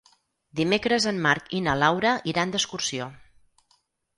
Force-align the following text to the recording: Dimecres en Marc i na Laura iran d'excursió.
Dimecres 0.59 1.05
en 1.11 1.19
Marc 1.27 1.53
i 1.57 1.61
na 1.67 1.75
Laura 1.83 2.15
iran 2.33 2.55
d'excursió. 2.57 3.11